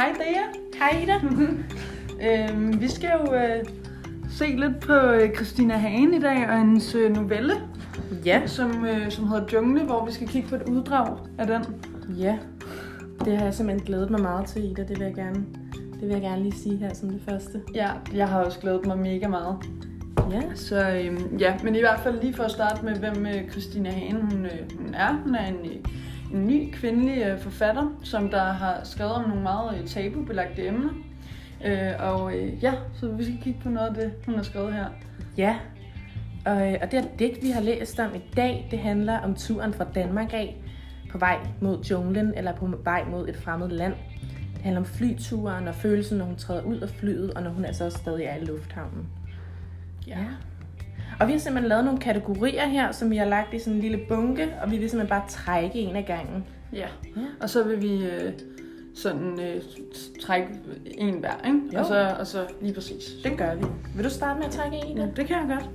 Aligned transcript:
Hej 0.00 0.12
Dea. 0.18 0.42
Hej 0.78 1.02
Ida. 1.02 1.14
øhm, 2.26 2.80
vi 2.80 2.88
skal 2.88 3.10
jo 3.20 3.34
øh, 3.34 3.64
se 4.30 4.44
lidt 4.46 4.80
på 4.80 4.92
øh, 4.92 5.34
Christina 5.34 5.76
Hagen 5.76 6.14
i 6.14 6.20
dag 6.20 6.48
og 6.48 6.58
hendes 6.58 6.94
øh, 6.94 7.16
novelle, 7.16 7.52
Ja. 8.24 8.46
som, 8.46 8.84
øh, 8.84 9.10
som 9.10 9.28
hedder 9.28 9.44
Jungle, 9.52 9.84
hvor 9.84 10.06
vi 10.06 10.12
skal 10.12 10.28
kigge 10.28 10.48
på 10.48 10.54
et 10.54 10.62
uddrag 10.62 11.16
af 11.38 11.46
den. 11.46 11.64
Ja. 12.18 12.38
Det 13.24 13.36
har 13.38 13.44
jeg 13.44 13.54
simpelthen 13.54 13.86
glædet 13.86 14.10
mig 14.10 14.20
meget 14.20 14.46
til, 14.46 14.70
Ida. 14.70 14.82
Det 14.82 14.98
vil 14.98 15.04
jeg 15.06 15.14
gerne, 15.14 15.44
det 15.72 16.00
vil 16.02 16.08
jeg 16.08 16.20
gerne 16.20 16.42
lige 16.42 16.56
sige 16.56 16.76
her 16.76 16.94
som 16.94 17.10
det 17.10 17.22
første. 17.28 17.60
Ja, 17.74 17.90
jeg 18.14 18.28
har 18.28 18.44
også 18.44 18.60
glædet 18.60 18.86
mig 18.86 18.98
mega 18.98 19.28
meget. 19.28 19.56
Ja. 20.32 20.42
Så 20.54 20.90
øhm, 20.90 21.36
ja, 21.36 21.54
men 21.64 21.74
i 21.74 21.80
hvert 21.80 22.00
fald 22.00 22.20
lige 22.20 22.34
for 22.34 22.42
at 22.44 22.50
starte 22.50 22.84
med, 22.84 22.96
hvem 22.96 23.26
øh, 23.26 23.50
Christina 23.50 23.90
Hagen 23.90 24.16
hun, 24.30 24.44
øh, 24.44 24.78
hun 24.78 24.94
er. 24.94 25.12
Hun 25.24 25.34
er 25.34 25.46
en, 25.46 25.54
øh, 25.54 25.76
en 26.34 26.46
ny 26.46 26.70
kvindelig 26.72 27.22
øh, 27.22 27.38
forfatter, 27.38 27.98
som 28.02 28.28
der 28.28 28.44
har 28.44 28.80
skrevet 28.84 29.12
om 29.12 29.28
nogle 29.28 29.42
meget 29.42 29.78
øh, 29.78 29.86
tabubelagte 29.86 30.66
emner. 30.66 30.90
Øh, 31.64 31.92
og 31.98 32.36
øh, 32.36 32.64
ja, 32.64 32.74
så 32.94 33.08
vi 33.08 33.24
skal 33.24 33.38
kigge 33.42 33.60
på 33.62 33.68
noget 33.68 33.88
af 33.88 33.94
det, 33.94 34.12
hun 34.26 34.34
har 34.34 34.42
skrevet 34.42 34.74
her. 34.74 34.86
Ja. 35.36 35.56
Og, 36.46 36.72
øh, 36.72 36.78
og 36.82 36.90
det 36.90 37.00
her 37.00 37.08
digt, 37.18 37.42
vi 37.42 37.50
har 37.50 37.60
læst 37.60 37.98
om 37.98 38.14
i 38.14 38.22
dag, 38.36 38.68
det 38.70 38.78
handler 38.78 39.18
om 39.18 39.34
turen 39.34 39.74
fra 39.74 39.84
Danmark 39.94 40.32
af 40.32 40.56
på 41.10 41.18
vej 41.18 41.38
mod 41.60 41.84
junglen 41.84 42.34
eller 42.36 42.54
på 42.56 42.66
vej 42.84 43.04
mod 43.04 43.28
et 43.28 43.36
fremmed 43.36 43.68
land. 43.68 43.94
Det 44.54 44.62
handler 44.62 44.80
om 44.80 44.86
flyturen 44.86 45.68
og 45.68 45.74
følelsen, 45.74 46.18
når 46.18 46.24
hun 46.24 46.36
træder 46.36 46.62
ud 46.62 46.80
af 46.80 46.88
flyet, 46.88 47.34
og 47.34 47.42
når 47.42 47.50
hun 47.50 47.64
altså 47.64 47.84
også 47.84 47.98
stadig 47.98 48.24
er 48.24 48.36
i 48.36 48.44
lufthavnen. 48.44 49.06
Ja. 50.06 50.24
Og 51.20 51.26
vi 51.26 51.32
har 51.32 51.38
simpelthen 51.38 51.68
lavet 51.68 51.84
nogle 51.84 52.00
kategorier 52.00 52.66
her, 52.66 52.92
som 52.92 53.10
vi 53.10 53.16
har 53.16 53.24
lagt 53.24 53.54
i 53.54 53.58
sådan 53.58 53.72
en 53.74 53.80
lille 53.80 54.00
bunke, 54.08 54.48
og 54.62 54.70
vi 54.70 54.76
vil 54.78 54.90
simpelthen 54.90 55.18
bare 55.20 55.28
trække 55.28 55.78
en 55.78 55.96
af 55.96 56.04
gangen. 56.06 56.44
Ja, 56.72 56.86
Ja. 57.16 57.20
og 57.40 57.50
så 57.50 57.62
vil 57.64 57.82
vi 57.82 58.04
øh, 58.04 58.32
sådan 58.94 59.40
øh, 59.40 59.62
trække 60.22 60.48
en 60.84 61.14
hver, 61.14 61.46
ikke? 61.46 61.60
Jo. 61.74 61.78
Og 61.78 61.86
så, 61.86 62.16
og 62.20 62.26
så 62.26 62.46
lige 62.60 62.74
præcis. 62.74 63.04
Det 63.24 63.38
gør 63.38 63.54
vi. 63.54 63.64
Vil 63.96 64.04
du 64.04 64.10
starte 64.10 64.38
med 64.38 64.46
at 64.46 64.52
trække 64.52 64.76
en? 64.86 64.98
Ja, 64.98 65.06
det 65.16 65.26
kan 65.26 65.36
jeg 65.36 65.46
godt. 65.58 65.70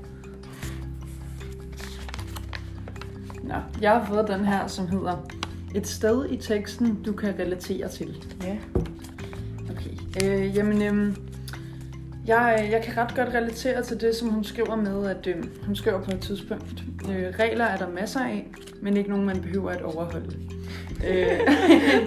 Nå, 3.44 3.56
jeg 3.82 3.92
har 3.92 4.06
fået 4.06 4.28
den 4.28 4.46
her, 4.46 4.68
som 4.68 4.88
hedder 4.88 5.28
Et 5.76 5.88
sted 5.88 6.30
i 6.30 6.38
teksten, 6.38 7.04
du 7.04 7.14
kan 7.14 7.34
relatere 7.40 7.88
til. 7.88 8.24
Ja. 8.44 8.58
Okay. 9.72 10.24
Øh, 10.24 10.56
jamen, 10.58 10.82
øhm, 10.82 11.16
jeg, 12.28 12.68
jeg 12.72 12.82
kan 12.84 12.98
ret 12.98 13.16
godt 13.16 13.30
relatere 13.34 13.82
til 13.84 14.02
det, 14.02 14.16
som 14.16 14.30
hun 14.30 14.44
skriver 14.44 14.76
med, 14.76 15.10
at 15.10 15.28
øh, 15.28 15.36
hun 15.66 15.76
skriver 15.76 16.02
på 16.02 16.12
et 16.12 16.20
tidspunkt. 16.20 16.84
Øh, 17.10 17.34
regler 17.40 17.66
er 17.66 17.78
der 17.78 17.88
masser 17.90 18.20
af, 18.20 18.48
men 18.82 18.98
ikke 18.98 19.10
nogen, 19.10 19.26
man 19.26 19.42
behøver 19.42 19.70
at 19.70 19.82
overholde. 19.82 20.36
Øh, 21.10 21.28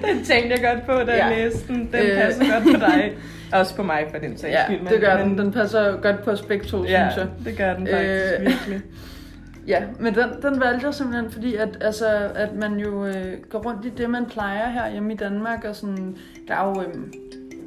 den 0.08 0.24
tænkte 0.24 0.50
jeg 0.50 0.74
godt 0.74 0.86
på, 0.86 0.92
da 0.92 1.12
jeg 1.16 1.32
Ja. 1.38 1.44
læste 1.46 1.68
den. 1.68 1.76
Den 1.92 2.06
Øh. 2.10 2.16
passer 2.16 2.52
godt 2.52 2.64
på 2.64 2.80
dig. 2.80 3.12
Også 3.52 3.76
på 3.76 3.82
mig, 3.82 4.06
for 4.10 4.18
den 4.18 4.36
sags 4.38 4.52
ja, 4.52 4.64
skyld. 4.64 4.88
det 4.88 5.00
gør 5.00 5.16
den. 5.22 5.38
Den 5.38 5.52
passer 5.52 6.00
godt 6.00 6.24
på 6.24 6.30
os 6.30 6.42
begge 6.42 6.64
to, 6.66 6.84
ja, 6.84 7.10
synes 7.10 7.16
jeg. 7.16 7.44
det 7.44 7.56
gør 7.58 7.74
den 7.74 7.86
faktisk 7.86 8.34
Øh. 8.34 8.40
øh. 8.40 8.46
virkelig. 8.46 8.80
Ja, 9.66 9.82
men 10.00 10.14
den, 10.14 10.24
den 10.42 10.60
valgte 10.60 10.86
jeg 10.86 10.94
simpelthen, 10.94 11.30
fordi 11.30 11.54
at, 11.56 11.68
altså, 11.80 12.06
at 12.34 12.54
man 12.54 12.72
jo 12.76 13.06
øh, 13.06 13.32
går 13.50 13.58
rundt 13.58 13.84
i 13.86 13.88
det, 13.88 14.10
man 14.10 14.26
plejer 14.26 14.70
her 14.70 14.90
hjemme 14.92 15.12
i 15.12 15.16
Danmark, 15.16 15.64
og 15.64 15.76
sådan, 15.76 16.16
der 16.48 16.54
er 16.54 16.68
jo, 16.68 16.82
øh, 16.82 16.94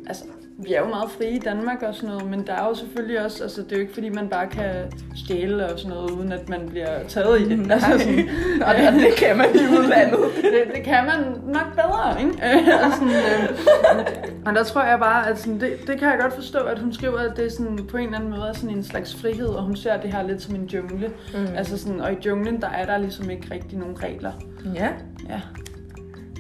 altså, 0.08 0.24
vi 0.64 0.74
er 0.74 0.80
jo 0.82 0.88
meget 0.88 1.12
frie 1.12 1.30
i 1.32 1.40
Danmark 1.40 1.82
og 1.84 1.96
sådan 1.96 2.10
noget, 2.10 2.26
men 2.30 2.48
der 2.48 2.54
er 2.54 2.68
jo 2.68 2.76
selvfølgelig 2.76 3.26
også, 3.26 3.44
altså, 3.44 3.62
det 3.62 3.72
er 3.72 3.76
jo 3.76 3.82
ikke 3.82 3.94
fordi, 3.94 4.10
man 4.10 4.28
bare 4.30 4.48
kan 4.48 4.74
stjæle 5.16 5.66
og 5.74 5.80
sådan 5.80 5.98
noget, 5.98 6.12
uden 6.12 6.32
at 6.32 6.50
man 6.50 6.60
bliver 6.70 7.04
taget 7.08 7.42
i 7.42 7.50
det. 7.50 7.60
Nej. 7.60 7.74
Altså, 7.76 8.00
sådan, 8.00 8.30
Og, 8.68 8.68
og 8.88 8.94
det 8.94 9.16
kan 9.18 9.38
man 9.38 9.46
i 9.56 9.60
udlandet. 9.80 10.20
det, 10.36 10.76
det 10.76 10.84
kan 10.84 11.06
man 11.06 11.20
nok 11.54 11.74
bedre, 11.76 12.20
ikke? 12.22 12.32
Øh, 12.52 12.86
og, 12.86 12.92
sådan, 12.94 13.10
øh, 13.10 13.58
og 14.46 14.54
der 14.56 14.64
tror 14.64 14.84
jeg 14.84 15.00
bare, 15.00 15.30
at 15.30 15.40
sådan, 15.40 15.60
det, 15.60 15.74
det 15.88 16.00
kan 16.00 16.10
jeg 16.10 16.18
godt 16.22 16.34
forstå, 16.34 16.60
at 16.60 16.80
hun 16.80 16.94
skriver, 16.94 17.18
at 17.20 17.38
det 17.38 17.46
er 17.46 17.50
sådan, 17.52 17.80
på 17.92 17.98
en 17.98 18.04
eller 18.06 18.18
anden 18.18 18.30
måde 18.32 18.46
er 18.50 18.54
sådan 18.54 18.70
en 18.78 18.84
slags 18.84 19.16
frihed, 19.16 19.48
og 19.48 19.64
hun 19.64 19.76
ser 19.76 20.02
det 20.02 20.14
her 20.14 20.24
lidt 20.28 20.42
som 20.42 20.56
en 20.56 20.66
jungle. 20.66 21.08
Mm. 21.34 21.48
Altså 21.56 21.78
sådan, 21.78 22.02
og 22.02 22.12
i 22.14 22.16
junglen, 22.26 22.62
der 22.62 22.70
er 22.70 22.86
der 22.86 22.98
ligesom 22.98 23.30
ikke 23.30 23.54
rigtig 23.54 23.78
nogen 23.78 24.04
regler. 24.04 24.32
Ja, 24.76 24.88
Ja, 25.30 25.42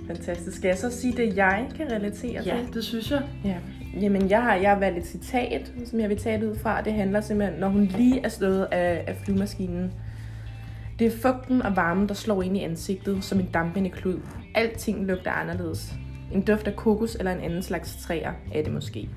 fantastisk. 0.07 0.57
Skal 0.57 0.67
jeg 0.67 0.77
så 0.77 0.89
sige 0.89 1.13
det, 1.17 1.35
jeg 1.37 1.67
kan 1.77 1.91
relatere 1.91 2.41
ja 2.45 2.55
til? 2.65 2.73
det 2.73 2.83
synes 2.83 3.11
jeg. 3.11 3.21
Ja. 3.45 3.55
Jamen, 3.93 4.29
jeg 4.29 4.43
har, 4.43 4.55
jeg 4.55 4.69
har 4.69 4.79
valgt 4.79 4.97
et 4.97 5.07
citat, 5.07 5.71
som 5.85 5.99
jeg 5.99 6.09
vil 6.09 6.17
tage 6.17 6.41
det 6.41 6.49
ud 6.49 6.55
fra. 6.55 6.81
Det 6.81 6.93
handler 6.93 7.21
simpelthen, 7.21 7.59
når 7.59 7.69
hun 7.69 7.83
lige 7.83 8.21
er 8.25 8.29
slået 8.29 8.67
af, 8.71 9.03
af 9.07 9.15
flymaskinen. 9.15 9.93
Det 10.99 11.07
er 11.07 11.17
fugten 11.21 11.61
og 11.61 11.75
varmen, 11.75 12.07
der 12.07 12.13
slår 12.13 12.41
ind 12.41 12.57
i 12.57 12.63
ansigtet 12.63 13.23
som 13.23 13.39
en 13.39 13.49
dampende 13.53 13.89
klud. 13.89 14.19
Alting 14.55 15.05
lugter 15.05 15.31
anderledes. 15.31 15.93
En 16.33 16.41
duft 16.41 16.67
af 16.67 16.75
kokos 16.75 17.15
eller 17.15 17.31
en 17.31 17.39
anden 17.39 17.61
slags 17.61 17.95
træer 17.95 18.31
er 18.53 18.63
det 18.63 18.73
måske. 18.73 19.09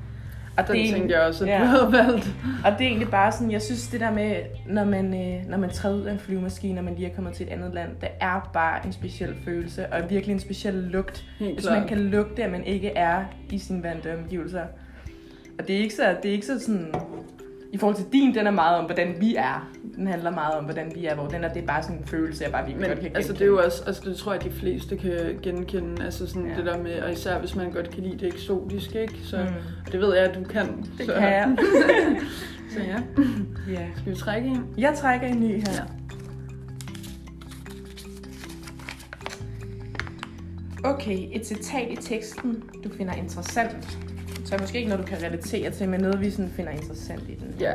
Og 0.56 0.66
Den 0.66 0.76
det 0.76 0.88
er 0.88 0.92
tænkte 0.92 1.14
jeg 1.14 1.26
også, 1.26 1.44
at 1.44 1.50
ja. 1.50 1.60
du 1.60 1.64
havde 1.74 1.92
valgt. 1.92 2.34
Og 2.64 2.72
det 2.72 2.80
er 2.80 2.88
egentlig 2.88 3.10
bare 3.10 3.32
sådan, 3.32 3.50
jeg 3.50 3.62
synes 3.62 3.88
det 3.88 4.00
der 4.00 4.12
med, 4.12 4.36
når 4.68 4.84
man, 4.84 5.14
øh, 5.14 5.50
når 5.50 5.58
man 5.58 5.70
træder 5.70 5.96
ud 5.96 6.02
af 6.02 6.12
en 6.12 6.18
flyvemaskine, 6.18 6.80
og 6.80 6.84
man 6.84 6.94
lige 6.94 7.10
er 7.10 7.14
kommet 7.14 7.32
til 7.32 7.46
et 7.46 7.52
andet 7.52 7.74
land, 7.74 7.90
det 8.00 8.08
er 8.20 8.50
bare 8.52 8.86
en 8.86 8.92
speciel 8.92 9.34
følelse, 9.44 9.86
og 9.92 10.10
virkelig 10.10 10.32
en 10.34 10.40
speciel 10.40 10.74
lugt. 10.74 11.24
Helt 11.38 11.52
Hvis 11.52 11.64
klart. 11.64 11.78
man 11.78 11.88
kan 11.88 11.98
lugte, 11.98 12.44
at 12.44 12.50
man 12.50 12.64
ikke 12.64 12.88
er 12.88 13.24
i 13.50 13.58
sine 13.58 13.82
vante 13.82 14.14
omgivelser. 14.14 14.62
Og 15.58 15.68
det 15.68 15.76
er 15.76 15.80
ikke 15.80 15.94
så, 15.94 16.16
det 16.22 16.28
er 16.28 16.32
ikke 16.32 16.46
så 16.46 16.60
sådan... 16.60 16.94
I 17.74 17.78
forhold 17.78 17.96
til 17.96 18.06
din, 18.12 18.34
den 18.34 18.46
er 18.46 18.50
meget 18.50 18.78
om, 18.78 18.84
hvordan 18.84 19.14
vi 19.20 19.34
er. 19.34 19.70
Den 19.96 20.06
handler 20.06 20.30
meget 20.30 20.54
om, 20.54 20.64
hvordan 20.64 20.92
vi 20.94 21.06
er, 21.06 21.14
hvor 21.14 21.26
den 21.26 21.44
er, 21.44 21.52
det 21.52 21.62
er 21.62 21.66
bare 21.66 21.82
sådan 21.82 21.96
en 21.98 22.04
følelse, 22.06 22.44
jeg 22.44 22.52
bare 22.52 22.64
virkelig 22.66 22.80
Men 22.88 22.96
godt 22.96 23.06
kan 23.06 23.16
altså, 23.16 23.32
det 23.32 23.40
er 23.40 23.46
jo 23.46 23.58
også, 23.64 23.82
altså, 23.86 24.02
det 24.10 24.16
tror 24.16 24.32
jeg, 24.32 24.44
de 24.44 24.50
fleste 24.50 24.96
kan 24.96 25.38
genkende. 25.42 26.04
Altså 26.04 26.26
sådan 26.26 26.46
Ja. 26.50 26.56
det 26.56 26.66
der 26.66 26.78
med, 26.82 27.02
og 27.02 27.12
især 27.12 27.38
hvis 27.38 27.56
man 27.56 27.70
godt 27.70 27.90
kan 27.90 28.02
lide 28.02 28.18
det 28.18 28.34
eksotiske, 28.34 29.02
ikke? 29.02 29.18
Så 29.22 29.36
Mm. 29.36 29.92
det 29.92 30.00
ved 30.00 30.14
jeg, 30.16 30.24
at 30.24 30.34
du 30.34 30.44
kan. 30.44 30.66
Det 30.98 31.06
så, 31.06 31.12
kan 31.12 31.22
jeg. 31.22 31.56
Så 32.72 32.80
ja, 32.80 32.96
Ja. 33.72 33.86
skal 33.96 34.12
vi 34.12 34.16
trække 34.16 34.48
en? 34.48 34.66
Jeg 34.78 34.94
trækker 34.96 35.26
en 35.26 35.40
ny 35.40 35.54
her. 35.54 35.72
Ja. 35.74 35.82
Okay, 40.90 41.18
et 41.32 41.46
citat 41.46 41.90
i 41.90 41.96
teksten, 41.96 42.62
du 42.84 42.88
finder 42.98 43.14
interessant. 43.14 43.98
Så 44.44 44.56
måske 44.60 44.78
ikke 44.78 44.88
noget, 44.90 45.04
du 45.06 45.08
kan 45.08 45.22
relatere 45.26 45.70
til, 45.70 45.88
men 45.88 46.00
noget, 46.00 46.20
vi 46.20 46.30
sådan 46.30 46.50
finder 46.50 46.70
interessant 46.70 47.22
i 47.28 47.34
den. 47.34 47.54
Ja, 47.60 47.72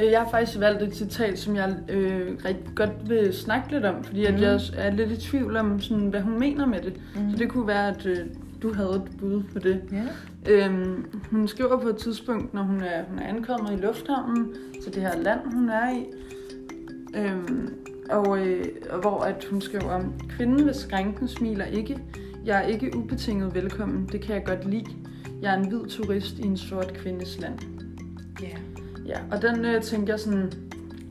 Øh, 0.00 0.06
jeg 0.10 0.20
har 0.20 0.30
faktisk 0.30 0.60
valgt 0.60 0.82
et 0.82 0.94
citat, 0.96 1.38
som 1.38 1.56
jeg 1.56 1.74
øh, 1.88 2.26
rigtig 2.44 2.64
godt 2.74 2.90
vil 3.08 3.34
snakke 3.34 3.70
lidt 3.72 3.84
om, 3.84 4.04
fordi 4.04 4.24
at 4.24 4.34
Mhm. 4.34 4.42
jeg 4.42 4.60
er 4.76 4.90
lidt 4.90 5.10
i 5.10 5.16
tvivl 5.16 5.56
om, 5.56 5.80
sådan, 5.80 6.06
hvad 6.08 6.20
hun 6.20 6.38
mener 6.38 6.66
med 6.66 6.80
det. 6.80 6.92
Mhm. 7.14 7.30
Så 7.30 7.36
det 7.36 7.48
kunne 7.48 7.66
være, 7.66 7.88
at 7.88 8.06
øh, 8.06 8.16
du 8.62 8.74
havde 8.74 8.90
et 9.06 9.18
bud 9.18 9.42
på 9.52 9.58
det. 9.58 9.80
Ja. 9.92 10.52
Øhm, 10.52 11.04
hun 11.30 11.48
skriver 11.48 11.80
på 11.80 11.88
et 11.88 11.96
tidspunkt, 11.96 12.54
når 12.54 12.62
hun 12.62 12.80
er, 12.80 13.04
hun 13.08 13.18
er 13.18 13.26
ankommet 13.28 13.72
i 13.72 13.76
lufthavnen 13.76 14.48
til 14.84 14.94
det 14.94 15.02
her 15.02 15.16
land, 15.22 15.40
hun 15.54 15.68
er 15.68 15.90
i, 15.90 16.04
øhm, 17.14 17.74
og, 18.10 18.46
øh, 18.46 18.64
hvor 19.00 19.20
at 19.20 19.46
hun 19.50 19.60
skriver, 19.60 20.00
kvinden 20.28 20.66
ved 20.66 20.74
skrænken 20.74 21.28
smiler 21.28 21.64
ikke. 21.64 21.98
Jeg 22.44 22.58
er 22.58 22.66
ikke 22.66 22.96
ubetinget 22.96 23.54
velkommen, 23.54 24.08
det 24.12 24.20
kan 24.20 24.34
jeg 24.34 24.44
godt 24.44 24.70
lide. 24.70 24.90
Jeg 25.42 25.54
er 25.54 25.58
en 25.58 25.68
hvid 25.68 25.86
turist 25.88 26.38
i 26.38 26.42
en 26.42 26.56
sort 26.56 26.92
kvindes 26.94 27.40
land. 27.40 27.58
Ja. 28.42 28.56
Ja, 29.06 29.18
og 29.30 29.42
den 29.42 29.64
øh, 29.64 29.82
tænker 29.82 30.12
jeg 30.12 30.20
sådan, 30.20 30.52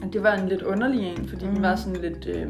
at 0.03 0.13
det 0.13 0.23
var 0.23 0.33
en 0.35 0.49
lidt 0.49 0.61
underlig 0.61 1.01
en, 1.03 1.27
fordi 1.27 1.45
mm. 1.45 1.53
den 1.53 1.63
var 1.63 1.75
sådan 1.75 2.01
lidt, 2.01 2.27
øh, 2.27 2.47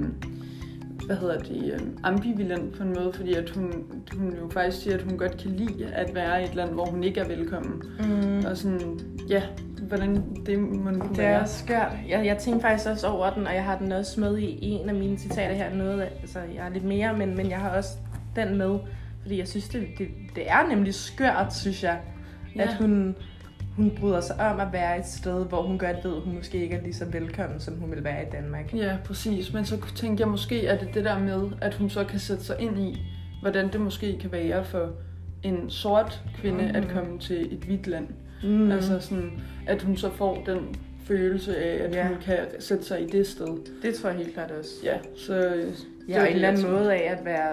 hvad 1.05 1.15
hedder 1.17 1.37
det, 1.39 1.73
øh, 1.73 1.79
ambivalent 2.03 2.73
på 2.77 2.83
en 2.83 2.93
måde, 2.93 3.13
fordi 3.13 3.33
at 3.33 3.49
hun, 3.49 3.73
hun 4.17 4.33
jo 4.33 4.49
faktisk 4.49 4.83
siger, 4.83 4.95
at 4.97 5.01
hun 5.03 5.17
godt 5.17 5.37
kan 5.37 5.51
lide 5.51 5.85
at 5.85 6.15
være 6.15 6.41
i 6.41 6.45
et 6.45 6.55
land, 6.55 6.69
hvor 6.69 6.85
hun 6.85 7.03
ikke 7.03 7.19
er 7.19 7.27
velkommen. 7.27 7.83
Mm. 7.99 8.45
Og 8.45 8.57
sådan, 8.57 8.99
ja, 9.29 9.43
hvordan 9.87 10.23
det 10.45 10.59
må 10.59 10.91
kunne 10.91 11.15
Det 11.15 11.25
er 11.25 11.29
være. 11.29 11.47
skørt. 11.47 11.91
Jeg, 12.09 12.25
jeg 12.25 12.37
tænkte 12.37 12.61
faktisk 12.61 12.89
også 12.89 13.07
over 13.07 13.33
den, 13.33 13.47
og 13.47 13.53
jeg 13.55 13.63
har 13.63 13.77
den 13.77 13.91
også 13.91 14.19
med 14.19 14.37
i 14.37 14.57
en 14.61 14.89
af 14.89 14.95
mine 14.95 15.17
citater 15.17 15.53
her. 15.53 15.75
Noget, 15.75 16.01
altså, 16.01 16.39
jeg 16.55 16.63
har 16.63 16.69
lidt 16.69 16.83
mere, 16.85 17.17
men, 17.17 17.37
men 17.37 17.49
jeg 17.49 17.57
har 17.57 17.69
også 17.69 17.89
den 18.35 18.57
med, 18.57 18.79
fordi 19.21 19.39
jeg 19.39 19.47
synes, 19.47 19.67
det, 19.69 19.87
det, 19.97 20.07
det 20.35 20.49
er 20.51 20.67
nemlig 20.69 20.93
skørt, 20.93 21.55
synes 21.55 21.83
jeg, 21.83 21.99
Ja. 22.55 22.61
at 22.61 22.73
hun, 22.73 23.15
hun 23.75 23.91
bryder 23.99 24.21
sig 24.21 24.39
om 24.51 24.59
at 24.59 24.67
være 24.73 24.99
et 24.99 25.05
sted, 25.05 25.45
hvor 25.45 25.61
hun 25.61 25.77
godt 25.77 25.97
ved, 26.03 26.15
at 26.15 26.21
hun 26.21 26.35
måske 26.35 26.57
ikke 26.63 26.75
er 26.75 26.81
lige 26.81 26.93
så 26.93 27.05
velkommen, 27.05 27.59
som 27.59 27.73
hun 27.79 27.91
vil 27.91 28.03
være 28.03 28.21
i 28.23 28.29
Danmark. 28.31 28.73
Ja, 28.75 28.97
præcis. 29.05 29.53
Men 29.53 29.65
så 29.65 29.77
tænkte 29.95 30.21
jeg 30.21 30.27
måske, 30.27 30.69
at 30.69 30.79
det 30.79 30.93
det 30.93 31.05
der 31.05 31.19
med, 31.19 31.49
at 31.61 31.73
hun 31.73 31.89
så 31.89 32.03
kan 32.03 32.19
sætte 32.19 32.43
sig 32.43 32.55
ind 32.59 32.79
i, 32.79 33.01
hvordan 33.41 33.71
det 33.71 33.81
måske 33.81 34.17
kan 34.21 34.31
være 34.31 34.63
for 34.65 34.89
en 35.43 35.69
sort 35.69 36.23
kvinde 36.37 36.63
mm. 36.63 36.75
at 36.75 36.83
Mhm. 36.83 36.93
komme 36.93 37.19
til 37.19 37.53
et 37.53 37.59
hvidt 37.59 37.87
land. 37.87 38.07
Mm. 38.43 38.49
Mm. 38.49 38.71
Altså 38.71 38.99
sådan, 38.99 39.31
at 39.67 39.81
hun 39.81 39.97
så 39.97 40.09
får 40.11 40.43
den 40.45 40.75
følelse 41.05 41.57
af, 41.57 41.83
at 41.87 41.95
Ja. 41.95 42.07
hun 42.07 42.17
kan 42.25 42.37
sætte 42.59 42.83
sig 42.83 43.01
i 43.01 43.05
det 43.07 43.27
sted. 43.27 43.57
Det 43.81 43.95
tror 43.95 44.09
jeg 44.09 44.17
helt 44.17 44.33
klart 44.33 44.51
også. 44.51 44.71
Ja, 44.83 44.97
så... 45.17 45.33
øh, 45.55 45.73
Ja, 46.09 46.21
og 46.21 46.27
en 46.29 46.35
eller 46.35 46.47
anden 46.49 46.71
måde 46.71 46.93
af 46.93 47.11
at 47.17 47.25
være... 47.25 47.51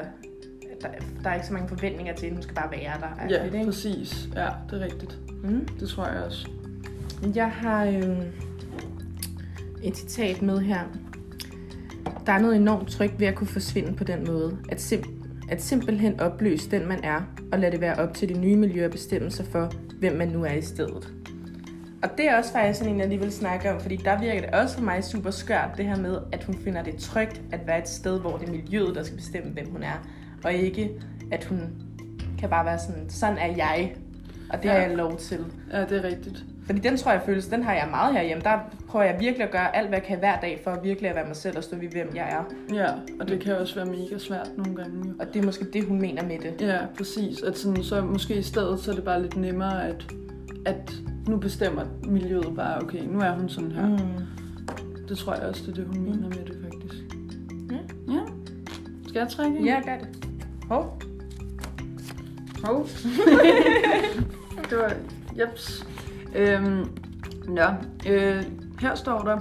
Der, 0.83 0.89
der 1.25 1.31
er 1.31 1.35
ikke 1.35 1.47
så 1.47 1.53
mange 1.53 1.69
forventninger 1.69 2.15
til, 2.15 2.27
at 2.27 2.33
hun 2.33 2.43
skal 2.43 2.55
bare 2.55 2.71
være 2.71 3.01
der. 3.01 3.19
tænkte. 3.19 3.35
Ja, 3.35 3.41
agtigt, 3.41 3.55
ikke? 3.55 3.67
præcis. 3.67 4.29
Ja, 4.35 4.49
det 4.71 4.81
er 4.83 4.85
rigtigt. 4.85 5.19
Mm. 5.45 5.69
Det 5.81 5.89
tror 5.89 6.07
jeg 6.07 6.23
også. 6.23 6.49
Jeg 7.35 7.51
har 7.51 7.85
øh, 7.85 8.19
et 9.83 9.97
citat 9.97 10.43
med 10.43 10.59
her. 10.59 10.81
Der 12.27 12.33
er 12.33 12.39
noget 12.39 12.57
enormt 12.57 12.89
trygt 12.89 13.21
ved 13.21 13.27
at 13.27 13.35
kunne 13.35 13.47
forsvinde 13.47 13.93
på 13.97 14.05
den 14.05 14.27
måde. 14.27 14.59
At, 14.69 14.79
sim- 14.93 15.11
At 15.49 15.63
simpelthen 15.63 16.21
opløse 16.21 16.71
den, 16.71 16.89
man 16.89 17.05
er, 17.05 17.21
og 17.53 17.59
lade 17.59 17.73
det 17.73 17.81
være 17.81 17.95
op 17.95 18.15
til 18.15 18.29
det 18.29 18.37
nye 18.37 18.57
miljø 18.57 18.85
at 18.85 18.91
bestemme 18.91 19.31
sig 19.31 19.47
for, 19.47 19.73
hvem 19.99 20.17
man 20.17 20.29
nu 20.29 20.45
er 20.45 20.53
i 20.53 20.63
stedet. 20.63 21.13
Og 22.03 22.09
det 22.19 22.29
er 22.29 22.37
også 22.39 22.53
faktisk 22.53 22.79
sådan 22.79 22.95
en, 22.95 23.01
jeg 23.01 23.09
lige 23.09 23.21
vil 23.21 23.33
snakke 23.33 23.73
om, 23.73 23.81
fordi 23.81 23.97
der 23.97 24.21
virker 24.21 24.41
det 24.41 24.51
også 24.51 24.75
for 24.77 24.85
mig 24.85 25.05
super 25.05 25.31
skørt, 25.31 25.71
det 25.77 25.85
her 25.85 25.97
med, 25.97 26.19
at 26.33 26.45
hun 26.45 26.55
finder 26.55 26.83
det 26.83 26.97
trygt 26.97 27.43
at 27.53 27.61
være 27.67 27.79
et 27.79 27.89
sted, 27.89 28.21
hvor 28.21 28.37
det 28.37 28.49
er 28.49 28.53
miljøet, 28.53 28.95
der 28.95 29.03
skal 29.03 29.17
bestemme, 29.17 29.53
hvem 29.53 29.71
hun 29.73 29.83
er. 29.83 30.07
Og 30.47 30.53
ikke, 30.53 30.91
at 31.31 31.45
hun 31.45 31.61
kan 32.39 32.49
bare 32.51 32.65
være 32.65 32.79
sådan, 32.79 33.05
sådan 33.09 33.39
er 33.39 33.57
jeg, 33.57 33.97
og 34.51 34.59
det 34.59 34.65
ja. 34.65 34.73
har 34.73 34.79
jeg 34.79 34.97
lov 34.97 35.17
til. 35.17 35.39
Ja, 35.73 35.81
det 35.81 35.93
er 35.93 36.05
rigtigt. 36.05 36.45
Fordi 36.67 36.79
den 36.79 36.97
tror 36.97 37.13
jeg 37.13 37.23
føles, 37.27 37.47
den 37.47 37.63
har 37.63 37.73
jeg 37.73 37.89
meget 37.91 38.15
herhjemme. 38.15 38.43
Der 38.43 38.59
prøver 38.89 39.05
jeg 39.05 39.17
virkelig 39.21 39.45
at 39.47 39.53
gøre 39.53 39.77
alt, 39.77 39.89
hvad 39.89 39.99
jeg 39.99 40.07
kan 40.07 40.19
hver 40.19 40.41
dag, 40.41 40.61
for 40.65 40.71
at 40.71 40.85
virkelig 40.85 41.11
at 41.11 41.17
være 41.17 41.27
mig 41.27 41.37
selv 41.37 41.57
og 41.57 41.65
stå 41.65 41.77
ved, 41.77 41.89
hvem 41.89 42.13
jeg 42.15 42.29
er. 42.31 42.75
Ja, 42.75 42.93
og 43.21 43.29
det 43.29 43.41
kan 43.41 43.57
også 43.57 43.75
være 43.75 43.85
mega 43.85 44.19
svært 44.19 44.51
nogle 44.57 44.77
gange. 44.77 45.09
Jo. 45.09 45.15
Og 45.21 45.27
det 45.35 45.43
er 45.43 45.47
måske 45.47 45.65
det, 45.73 45.85
hun 45.85 46.01
mener 46.01 46.23
med 46.23 46.39
det. 46.39 46.55
Ja, 46.61 46.79
præcis. 46.97 47.43
At 47.43 47.59
sådan, 47.59 47.83
så 47.83 48.03
måske 48.03 48.35
i 48.35 48.43
stedet, 48.43 48.81
så 48.81 48.91
er 48.91 48.95
det 48.95 49.05
bare 49.05 49.23
lidt 49.23 49.37
nemmere, 49.37 49.89
at, 49.89 50.07
at 50.67 50.93
nu 51.29 51.37
bestemmer 51.37 51.83
miljøet 52.05 52.53
bare, 52.57 52.83
okay, 52.83 53.03
nu 53.03 53.21
er 53.21 53.31
hun 53.31 53.49
sådan 53.49 53.73
her. 53.73 53.87
Mm. 53.87 53.99
Det 55.09 55.19
tror 55.19 55.35
jeg 55.35 55.43
også, 55.43 55.63
det 55.67 55.71
er 55.71 55.75
det, 55.75 55.87
hun 55.87 56.01
mener 56.01 56.29
med 56.29 56.45
det, 56.47 56.59
faktisk. 56.63 57.03
Ja. 57.71 58.13
ja. 58.13 58.21
Skal 59.09 59.19
jeg 59.19 59.29
trække 59.29 59.65
Ja, 59.65 59.81
gør 59.85 59.99
det. 59.99 60.26
Hov. 60.69 61.01
Hov. 62.65 62.87
det 64.71 64.79
var, 64.79 64.93
jeps. 65.39 65.87
Øhm, 66.35 66.85
nå, 67.49 67.67
øh, 68.09 68.43
her 68.81 68.95
står 68.95 69.19
der, 69.23 69.39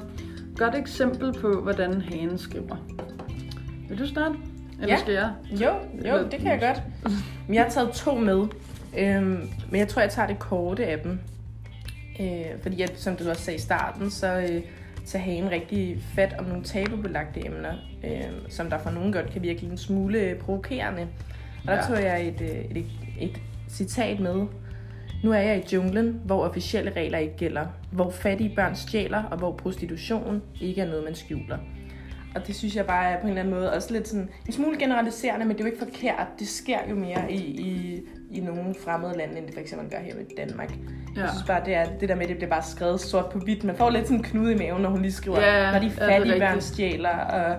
godt 0.57 0.75
eksempel 0.75 1.33
på, 1.41 1.61
hvordan 1.61 2.01
hanen 2.01 2.37
skriver. 2.37 2.75
Vil 3.89 3.99
du 3.99 4.07
starte? 4.07 4.35
Eller 4.81 4.87
Ja. 4.93 4.97
skal 4.99 5.13
jeg? 5.13 5.31
Jo, 5.51 5.69
jo, 6.09 6.23
det 6.31 6.39
kan 6.39 6.51
jeg 6.51 6.59
godt. 6.59 7.13
Men 7.47 7.55
jeg 7.55 7.63
har 7.63 7.69
taget 7.69 7.91
to 7.91 8.15
med. 8.15 8.47
Øhm, 8.97 9.49
men 9.71 9.79
jeg 9.79 9.87
tror, 9.87 10.01
jeg 10.01 10.11
tager 10.11 10.27
det 10.27 10.39
korte 10.39 10.85
af 10.85 10.99
dem. 10.99 11.19
Øh, 12.19 12.61
fordi 12.61 12.81
at, 12.81 12.93
som 12.99 13.15
du 13.15 13.29
også 13.29 13.41
sagde 13.41 13.57
i 13.57 13.61
starten, 13.61 14.09
så 14.11 14.27
øh, 14.51 14.61
tager 15.05 15.23
hagen 15.25 15.51
rigtig 15.51 15.97
fat 16.15 16.35
om 16.39 16.45
nogle 16.45 16.63
tabubelagte 16.63 17.45
emner, 17.45 17.73
øh, 18.05 18.21
som 18.49 18.69
der 18.69 18.77
for 18.77 18.89
nogen 18.91 19.13
godt 19.13 19.31
kan 19.31 19.41
virke 19.41 19.65
en 19.65 19.77
smule 19.77 20.37
provokerende. 20.41 21.01
Og 21.61 21.67
der 21.67 21.75
Ja. 21.75 21.81
tog 21.81 22.03
jeg 22.03 22.27
et, 22.27 22.41
øh, 22.41 22.47
et, 22.47 22.77
et, 22.77 22.85
et 23.19 23.41
citat 23.69 24.19
med. 24.19 24.45
Nu 25.23 25.31
er 25.31 25.39
jeg 25.39 25.57
i 25.57 25.75
junglen, 25.75 26.21
hvor 26.25 26.43
officielle 26.45 26.91
regler 26.95 27.17
ikke 27.17 27.35
gælder, 27.37 27.65
hvor 27.91 28.11
fattige 28.11 28.55
børn 28.55 28.75
stjæler, 28.75 29.23
og 29.23 29.37
hvor 29.37 29.51
prostitution 29.51 30.41
ikke 30.61 30.81
er 30.81 30.85
noget, 30.87 31.03
man 31.03 31.15
skjuler. 31.15 31.57
Og 32.35 32.47
det 32.47 32.55
synes 32.55 32.75
jeg 32.75 32.85
bare 32.85 33.09
er 33.11 33.17
på 33.17 33.23
en 33.23 33.29
eller 33.29 33.41
anden 33.41 33.55
måde 33.55 33.73
også 33.73 33.93
lidt 33.93 34.07
sådan 34.07 34.29
en 34.47 34.53
smule 34.53 34.77
generaliserende, 34.79 35.45
men 35.45 35.55
det 35.57 35.63
er 35.63 35.67
jo 35.67 35.71
ikke 35.71 35.85
forkert. 35.85 36.27
Det 36.39 36.47
sker 36.47 36.77
jo 36.89 36.95
mere 36.95 37.31
i, 37.31 37.37
i, 37.37 38.01
i 38.31 38.39
nogle 38.39 38.75
fremmede 38.85 39.17
lande, 39.17 39.37
end 39.37 39.45
det 39.45 39.53
for 39.53 39.61
eksempel 39.61 39.89
gør 39.89 39.97
her 39.97 40.13
i 40.15 40.47
Danmark. 40.47 40.69
Ja. 40.69 40.75
Ja. 41.15 41.21
Jeg 41.21 41.29
synes 41.29 41.47
bare, 41.47 41.61
det 41.65 41.73
er 41.75 41.85
det 41.99 42.09
der 42.09 42.15
med, 42.15 42.23
at 42.23 42.29
det 42.29 42.37
bliver 42.37 42.49
bare 42.49 42.63
skrevet 42.63 43.01
sort 43.01 43.29
på 43.29 43.39
hvidt. 43.39 43.63
Man 43.63 43.75
får 43.75 43.89
lidt 43.89 44.03
sådan 44.07 44.17
en 44.17 44.23
knude 44.23 44.53
i 44.53 44.57
maven, 44.57 44.81
når 44.81 44.89
hun 44.89 45.01
lige 45.01 45.11
skriver, 45.11 45.39
Ja, 45.41 45.71
når 45.71 45.79
de 45.79 45.91
ja, 45.97 46.07
fattige 46.15 46.33
børn 46.39 46.47
rigtigt. 46.47 46.63
stjæler. 46.63 47.17
Og 47.17 47.55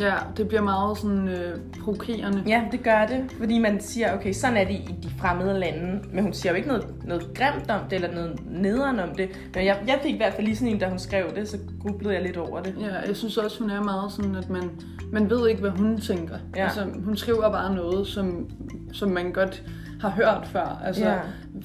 Ja, 0.00 0.14
det 0.36 0.48
bliver 0.48 0.62
meget 0.62 0.98
sådan 0.98 1.28
øh, 1.28 1.58
provokerende. 1.84 2.42
ja, 2.46 2.62
det 2.72 2.82
gør 2.82 3.06
det, 3.06 3.24
fordi 3.38 3.58
man 3.58 3.80
siger, 3.80 4.14
okay, 4.16 4.32
sådan 4.32 4.56
er 4.56 4.64
det 4.64 4.74
i 4.74 4.94
de 5.02 5.08
fremmede 5.18 5.58
lande. 5.60 6.00
Men 6.12 6.24
hun 6.24 6.32
siger 6.32 6.52
jo 6.52 6.56
ikke 6.56 6.68
noget, 6.68 6.84
noget 7.04 7.34
grimt 7.34 7.70
om 7.70 7.80
det, 7.90 7.96
eller 7.96 8.14
noget 8.14 8.40
nederen 8.50 9.00
om 9.00 9.14
det. 9.14 9.28
Men 9.54 9.64
jeg, 9.64 9.78
jeg 9.86 9.98
fik 10.02 10.14
i 10.14 10.16
hvert 10.16 10.32
fald 10.34 10.46
lige 10.46 10.56
sådan 10.56 10.74
en, 10.74 10.78
da 10.80 10.88
hun 10.88 10.98
skrev 10.98 11.24
det, 11.36 11.48
så 11.48 11.58
grublede 11.82 12.14
jeg 12.14 12.22
lidt 12.22 12.36
over 12.36 12.62
det. 12.62 12.74
Ja, 12.80 12.94
jeg 13.06 13.16
synes 13.16 13.36
også, 13.36 13.60
hun 13.60 13.70
er 13.70 13.82
meget 13.82 14.12
sådan, 14.12 14.34
at 14.34 14.50
man, 14.50 14.70
man 15.12 15.30
ved 15.30 15.48
ikke, 15.48 15.60
hvad 15.60 15.70
hun 15.70 16.00
tænker. 16.00 16.36
Ja. 16.56 16.64
Altså, 16.64 16.86
hun 17.04 17.16
skriver 17.16 17.50
bare 17.50 17.74
noget, 17.74 18.06
som, 18.06 18.50
som 18.92 19.10
man 19.10 19.32
godt 19.32 19.62
har 20.00 20.08
hørt 20.10 20.48
før. 20.52 20.80
Altså, 20.84 21.04
Ja. 21.04 21.18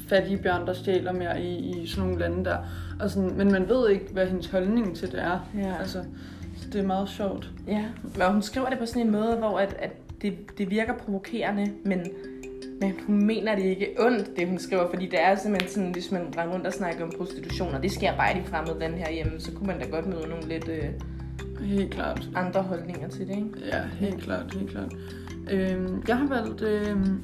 fattige 0.07 0.37
børn, 0.37 0.67
der 0.67 0.73
stjæler 0.73 1.11
mere 1.11 1.41
i, 1.41 1.81
i 1.81 1.87
sådan 1.87 2.03
nogle 2.03 2.19
lande 2.19 2.45
der. 2.45 2.57
Og 2.99 3.09
sådan, 3.09 3.31
men 3.37 3.51
man 3.51 3.69
ved 3.69 3.89
ikke, 3.89 4.05
hvad 4.13 4.25
hendes 4.27 4.47
holdning 4.47 4.95
til 4.95 5.11
det 5.11 5.19
er. 5.21 5.39
Ja. 5.57 5.73
Altså, 5.79 5.99
så 6.01 6.03
det 6.73 6.81
er 6.81 6.87
meget 6.87 7.09
sjovt. 7.09 7.49
Ja, 7.67 7.85
men 8.17 8.31
hun 8.31 8.41
skriver 8.41 8.69
det 8.69 8.79
på 8.79 8.85
sådan 8.85 9.01
en 9.01 9.11
måde, 9.11 9.35
hvor 9.35 9.59
at, 9.59 9.75
at 9.79 9.91
det, 10.21 10.33
det 10.57 10.69
virker 10.69 10.93
provokerende, 10.97 11.71
men, 11.85 11.99
men 12.81 12.93
hun 13.07 13.25
mener 13.25 13.55
det 13.55 13.63
ikke 13.63 13.87
ondt, 13.99 14.37
det 14.37 14.47
hun 14.47 14.59
skriver, 14.59 14.89
fordi 14.89 15.05
det 15.05 15.21
er 15.21 15.35
simpelthen 15.35 15.71
sådan, 15.71 15.91
hvis 15.91 16.11
man 16.11 16.21
render 16.37 16.53
rundt 16.53 16.67
og 16.67 16.73
snakker 16.73 17.03
om 17.05 17.11
prostitution, 17.17 17.73
og 17.73 17.83
det 17.83 17.91
sker 17.91 18.15
bare 18.15 18.37
i 18.37 18.41
de 18.41 18.47
fremmede 18.47 18.79
lande 18.79 18.97
herhjemme, 18.97 19.39
så 19.39 19.51
kunne 19.51 19.67
man 19.67 19.79
da 19.79 19.85
godt 19.85 20.05
møde 20.07 20.27
nogle 20.29 20.47
lidt 20.47 20.67
øh, 20.67 20.89
Helt 21.59 21.93
klart. 21.93 22.29
andre 22.35 22.61
holdninger 22.61 23.07
til 23.09 23.27
det, 23.27 23.35
ikke? 23.35 23.49
Ja, 23.67 23.81
helt 23.99 24.21
klart, 24.23 24.53
helt 24.53 24.69
klart. 24.71 24.93
Øhm, 25.51 26.03
jeg 26.07 26.17
har 26.17 26.27
valgt, 26.27 26.61
øhm, 26.61 27.23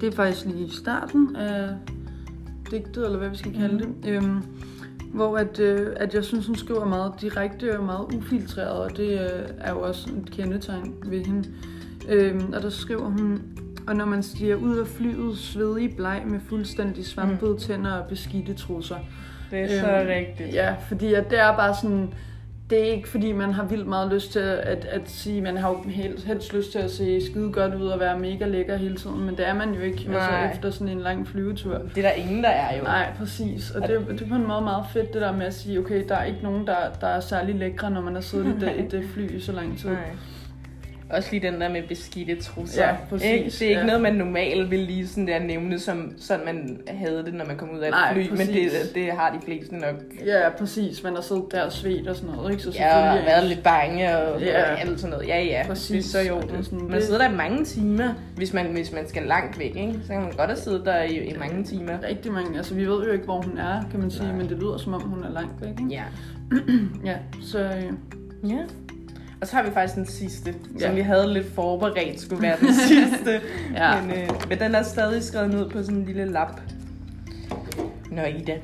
det 0.00 0.08
er 0.08 0.12
faktisk 0.12 0.46
lige 0.46 0.66
i 0.66 0.70
starten 0.70 1.36
af 1.36 1.68
digtet, 2.70 3.04
eller 3.04 3.18
hvad 3.18 3.28
vi 3.28 3.36
skal 3.36 3.52
kalde 3.52 3.78
det, 3.78 4.10
øhm, 4.10 4.42
hvor 5.12 5.38
at, 5.38 5.58
øh, 5.58 5.92
at 5.96 6.14
jeg 6.14 6.24
synes, 6.24 6.46
hun 6.46 6.56
skriver 6.56 6.84
meget 6.84 7.12
direkte 7.20 7.78
og 7.78 7.84
meget 7.84 8.06
ufiltreret, 8.16 8.70
og 8.80 8.96
det 8.96 9.10
øh, 9.20 9.48
er 9.60 9.70
jo 9.72 9.80
også 9.80 10.10
et 10.10 10.30
kendetegn 10.30 10.94
ved 11.06 11.24
hende. 11.24 11.48
Øhm, 12.08 12.52
og 12.56 12.62
der 12.62 12.70
skriver 12.70 13.04
hun, 13.04 13.42
og 13.86 13.96
når 13.96 14.04
man 14.04 14.22
stiger 14.22 14.56
ud 14.56 14.76
af 14.78 14.86
flyet, 14.86 15.38
svedig 15.38 15.96
bleg 15.96 16.22
med 16.26 16.40
fuldstændig 16.48 17.06
svampede 17.06 17.56
tænder 17.58 17.92
og 17.92 18.06
beskidte 18.08 18.54
trusser. 18.54 18.96
Det 19.50 19.58
er 19.58 19.62
Øhm, 19.62 19.80
så 19.80 20.10
rigtigt. 20.12 20.54
Ja, 20.54 20.74
fordi 20.88 21.14
at 21.14 21.30
det 21.30 21.38
er 21.40 21.56
bare 21.56 21.74
sådan, 21.82 22.14
det 22.72 22.88
er 22.88 22.92
ikke 22.92 23.08
fordi, 23.08 23.32
man 23.32 23.52
har 23.52 23.64
vildt 23.64 23.86
meget 23.86 24.12
lyst 24.12 24.32
til 24.32 24.38
at, 24.38 24.84
at 24.84 25.02
sige, 25.04 25.40
man 25.40 25.56
har 25.56 25.68
jo 25.68 25.82
helst, 25.82 26.26
helst 26.26 26.54
lyst 26.54 26.72
til 26.72 26.78
at 26.78 26.90
se 26.90 27.26
skide 27.26 27.52
godt 27.52 27.74
ud 27.74 27.86
og 27.86 28.00
være 28.00 28.18
mega 28.18 28.46
lækker 28.46 28.76
hele 28.76 28.96
tiden, 28.96 29.20
men 29.24 29.36
det 29.36 29.48
er 29.48 29.54
man 29.54 29.74
jo 29.74 29.80
ikke 29.80 30.04
Nej. 30.08 30.16
altså, 30.16 30.54
efter 30.54 30.70
sådan 30.70 30.88
en 30.88 31.00
lang 31.00 31.28
flyvetur. 31.28 31.78
Det 31.94 32.04
er 32.04 32.08
der 32.08 32.10
ingen, 32.10 32.44
der 32.44 32.48
er 32.50 32.78
jo. 32.78 32.84
Nej, 32.84 33.12
præcis. 33.18 33.70
Og 33.70 33.88
det, 33.88 34.06
det 34.08 34.22
er 34.22 34.28
på 34.28 34.34
en 34.34 34.46
måde 34.46 34.60
meget 34.60 34.84
fedt, 34.92 35.12
det 35.12 35.20
der 35.20 35.32
med 35.32 35.46
at 35.46 35.54
sige, 35.54 35.78
okay, 35.78 36.04
der 36.08 36.14
er 36.14 36.24
ikke 36.24 36.42
nogen, 36.42 36.66
der, 36.66 36.76
der 37.00 37.06
er 37.06 37.20
særlig 37.20 37.54
lækre, 37.54 37.90
når 37.90 38.00
man 38.00 38.14
har 38.14 38.22
siddet 38.22 38.46
i 38.46 38.64
det, 38.64 38.72
i 38.78 38.88
det 38.96 39.04
fly 39.14 39.36
i 39.36 39.40
så 39.40 39.52
lang 39.52 39.78
tid. 39.78 39.88
Nej. 39.88 40.16
Også 41.12 41.28
lige 41.32 41.46
den 41.50 41.60
der 41.60 41.68
med 41.68 41.82
beskidte 41.88 42.42
trusser. 42.42 42.86
Ja, 42.86 42.94
præcis, 43.10 43.30
Ikke? 43.30 43.44
Det 43.50 43.62
er 43.62 43.68
ikke 43.68 43.80
ja. 43.80 43.86
noget, 43.86 44.00
man 44.00 44.14
normalt 44.14 44.70
vil 44.70 44.78
lige 44.78 45.08
sådan 45.08 45.26
der 45.26 45.38
nævne, 45.38 45.78
som 45.78 46.12
sådan 46.18 46.44
man 46.44 46.80
havde 46.88 47.24
det, 47.24 47.34
når 47.34 47.44
man 47.44 47.56
kom 47.56 47.70
ud 47.70 47.78
af 47.78 47.86
et 47.88 47.90
Nej, 47.90 48.14
fly. 48.14 48.28
Men 48.30 48.38
det, 48.38 48.46
præcis. 48.46 48.88
det 48.94 49.12
har 49.12 49.30
de 49.40 49.44
fleste 49.44 49.74
nok. 49.76 49.94
Ja, 50.26 50.50
præcis. 50.58 51.02
Man 51.02 51.14
har 51.14 51.22
siddet 51.22 51.44
der 51.52 51.62
og 51.62 51.72
svedt 51.72 52.08
og 52.08 52.16
sådan 52.16 52.34
noget, 52.34 52.50
ikke? 52.50 52.62
Så 52.62 52.70
Ja, 52.74 52.86
og 52.96 53.02
selvfølgelig 53.02 53.26
været 53.26 53.46
lidt 53.48 53.62
bange 53.62 54.16
og 54.18 54.40
Ja. 54.40 54.46
ja. 54.46 54.74
alt 54.74 55.00
sådan 55.00 55.10
noget. 55.10 55.28
Ja, 55.28 55.42
ja. 55.42 55.62
Præcis. 55.66 56.04
Så 56.04 56.20
jo. 56.20 56.36
Og 56.36 56.42
det 56.42 56.64
sådan- 56.66 56.88
man 56.90 57.02
sidder 57.02 57.18
der 57.18 57.32
i 57.32 57.36
mange 57.36 57.64
timer, 57.64 58.08
hvis 58.36 58.52
man, 58.52 58.66
hvis 58.66 58.92
man 58.92 59.08
skal 59.08 59.22
langt 59.22 59.58
væk, 59.58 59.76
ikke? 59.76 59.94
Så 60.06 60.12
kan 60.12 60.20
man 60.20 60.30
godt 60.32 60.50
have 60.50 60.56
siddet 60.56 60.82
der 60.84 61.02
i, 61.02 61.24
i 61.28 61.34
mange 61.38 61.64
timer. 61.64 61.92
rigtig 62.08 62.32
mange. 62.32 62.56
Altså, 62.56 62.74
vi 62.74 62.86
ved 62.86 63.04
jo 63.04 63.12
ikke, 63.12 63.24
hvor 63.24 63.40
hun 63.40 63.58
er, 63.58 63.82
kan 63.90 64.00
man 64.00 64.10
sige, 64.10 64.26
Nej. 64.26 64.36
men 64.36 64.48
det 64.48 64.58
lyder 64.58 64.76
som 64.78 64.94
om, 64.94 65.00
hun 65.02 65.24
er 65.24 65.30
langt 65.32 65.60
væk, 65.60 65.68
ikke? 65.70 65.84
Ja. 65.94 66.02
Ja, 67.10 67.14
så 67.42 67.58
øh, 67.58 67.82
Ja. 68.50 68.58
Og 69.42 69.48
så 69.48 69.56
har 69.56 69.62
vi 69.62 69.70
faktisk 69.70 69.96
den 69.96 70.06
sidste, 70.06 70.54
Ja. 70.80 70.86
som 70.86 70.96
vi 70.96 71.00
havde 71.00 71.32
lidt 71.34 71.46
forberedt 71.46 72.20
skulle 72.20 72.42
være 72.42 72.56
den 72.60 72.74
sidste. 72.88 73.40
Ja. 73.74 74.02
Men, 74.02 74.10
øh, 74.10 74.28
men 74.48 74.58
den 74.58 74.74
er 74.74 74.82
stadig 74.82 75.22
skrevet 75.22 75.50
ned 75.50 75.70
på 75.70 75.82
sådan 75.82 75.96
en 75.98 76.04
lille 76.04 76.24
lap. 76.24 76.60
Nå 78.10 78.22
Ida, 78.22 78.58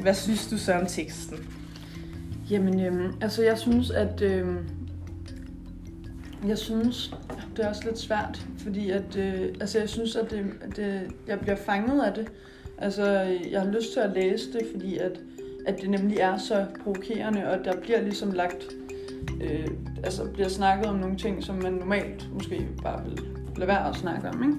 hvad 0.00 0.14
synes 0.14 0.46
du 0.46 0.58
så 0.58 0.72
om 0.74 0.86
teksten? 0.86 1.38
Jamen, 2.50 2.80
øhm, 2.80 3.12
altså 3.20 3.42
jeg 3.42 3.58
synes, 3.58 3.90
at... 3.90 4.22
Øhm, 4.22 4.58
jeg 6.48 6.58
synes, 6.58 7.14
det 7.56 7.64
er 7.64 7.68
også 7.68 7.82
lidt 7.84 7.98
svært, 7.98 8.46
fordi 8.58 8.90
at, 8.90 9.16
øh, 9.16 9.54
altså 9.60 9.78
jeg 9.78 9.88
synes, 9.88 10.16
at, 10.16 10.30
det, 10.30 10.44
det, 10.76 11.00
jeg 11.26 11.40
bliver 11.40 11.56
fanget 11.56 12.02
af 12.02 12.12
det. 12.14 12.28
Altså, 12.78 13.04
jeg 13.50 13.60
har 13.60 13.70
lyst 13.70 13.92
til 13.92 14.00
at 14.00 14.10
læse 14.14 14.52
det, 14.52 14.60
fordi 14.72 14.98
at, 14.98 15.20
at 15.66 15.80
det 15.80 15.90
nemlig 15.90 16.18
er 16.18 16.38
så 16.38 16.66
provokerende, 16.84 17.50
og 17.50 17.64
der 17.64 17.80
bliver 17.80 18.00
ligesom 18.02 18.32
lagt, 18.32 18.64
øh, 19.42 19.66
altså 20.04 20.24
bliver 20.32 20.48
snakket 20.48 20.86
om 20.86 20.94
nogle 20.96 21.16
ting, 21.16 21.44
som 21.44 21.54
man 21.62 21.72
normalt 21.72 22.28
måske 22.34 22.68
bare 22.82 23.04
vil 23.04 23.20
lade 23.56 23.68
være 23.68 23.88
at 23.88 23.96
snakke 23.96 24.28
om, 24.28 24.42
ikke? 24.42 24.56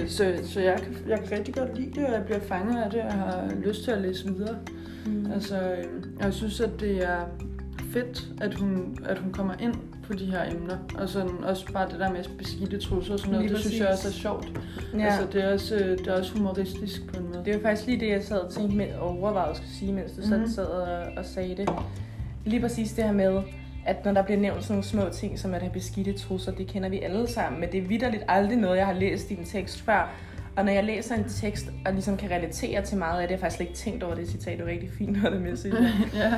Øh, 0.00 0.08
så 0.08 0.34
så 0.44 0.60
jeg, 0.60 0.78
kan, 0.82 0.96
jeg 1.08 1.18
kan 1.28 1.38
rigtig 1.38 1.54
godt 1.54 1.78
lide 1.78 1.90
det, 2.00 2.06
og 2.06 2.12
jeg 2.12 2.22
bliver 2.24 2.40
fanget 2.40 2.82
af 2.82 2.90
det, 2.90 3.00
og 3.00 3.06
jeg 3.06 3.12
har 3.12 3.50
lyst 3.64 3.84
til 3.84 3.90
at 3.90 4.00
læse 4.00 4.26
videre. 4.34 4.56
Mm. 5.06 5.32
Altså, 5.32 5.60
øh, 5.60 5.84
jeg 6.20 6.32
synes, 6.32 6.60
at 6.60 6.70
det 6.80 7.04
er 7.04 7.20
fedt, 7.92 8.28
at 8.40 8.54
hun, 8.54 8.98
at 9.08 9.18
hun 9.18 9.32
kommer 9.32 9.54
ind 9.60 9.74
på 10.06 10.12
de 10.12 10.24
her 10.24 10.50
emner. 10.50 10.76
Og 10.98 11.08
sådan, 11.08 11.30
også 11.44 11.72
bare 11.72 11.88
det 11.90 11.98
der 12.00 12.12
med 12.12 12.24
beskidte 12.38 12.78
trusser 12.78 13.12
og 13.12 13.18
sådan 13.18 13.32
noget, 13.32 13.46
Lige 13.46 13.54
det 13.54 13.64
synes 13.64 13.78
jeg 13.80 13.88
præcis. 13.90 14.06
også 14.06 14.18
er 14.18 14.22
sjovt. 14.22 14.60
Ja. 14.98 15.04
Altså, 15.06 15.26
det 15.32 15.44
er, 15.44 15.52
også, 15.52 15.74
øh, 15.74 15.98
det 15.98 16.06
er 16.06 16.18
også 16.18 16.32
humoristisk 16.38 17.06
på 17.12 17.20
en 17.20 17.26
måde. 17.26 17.42
Det 17.44 17.54
var 17.54 17.60
faktisk 17.60 17.86
lige 17.86 18.00
det, 18.00 18.08
jeg 18.08 18.24
sad 18.24 18.38
og 18.38 18.50
tænkte 18.50 18.76
med 18.76 18.86
overvejet 19.00 19.56
skulle 19.56 19.70
sige, 19.72 19.92
mens 19.92 20.12
du 20.12 20.36
Mhm. 20.36 20.48
sad 20.48 20.64
og, 20.66 21.12
og 21.16 21.24
sagde 21.24 21.56
det. 21.56 21.68
Lige 22.44 22.60
præcis 22.60 22.92
det 22.92 23.04
her 23.04 23.12
med, 23.12 23.42
at 23.88 24.04
når 24.04 24.12
der 24.12 24.22
bliver 24.22 24.40
nævnt 24.40 24.62
sådan 24.62 24.72
nogle 24.74 24.84
små 24.84 25.08
ting, 25.08 25.38
som 25.38 25.54
at 25.54 25.60
have 25.62 25.72
beskidte 25.72 26.12
trusser, 26.12 26.52
det 26.52 26.66
kender 26.66 26.88
vi 26.88 27.00
alle 27.00 27.28
sammen, 27.28 27.60
men 27.60 27.72
det 27.72 27.78
er 27.82 27.88
vidderligt 27.88 28.22
aldrig 28.28 28.58
noget, 28.58 28.76
jeg 28.76 28.86
har 28.86 28.92
læst 28.92 29.30
i 29.30 29.34
en 29.38 29.44
tekst 29.44 29.80
før. 29.82 30.10
Og 30.56 30.64
når 30.64 30.72
jeg 30.72 30.84
læser 30.84 31.14
en 31.14 31.24
tekst, 31.28 31.66
og 31.86 31.92
ligesom 31.92 32.16
kan 32.16 32.30
relatere 32.30 32.82
til 32.82 32.98
meget 32.98 33.20
af 33.20 33.28
det, 33.28 33.32
jeg 33.32 33.38
har 33.38 33.40
faktisk 33.40 33.56
slet 33.56 33.66
ikke 33.68 33.78
tænkt 33.78 34.02
over 34.02 34.14
det 34.14 34.28
citat, 34.28 34.58
det 34.58 34.66
var 34.66 34.70
rigtig 34.72 34.90
fint, 34.98 35.22
når 35.22 35.30
det 35.30 35.42
med 35.42 35.56
sig. 35.56 35.72
ja. 36.14 36.34